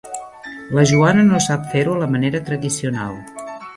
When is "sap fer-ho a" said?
1.47-2.03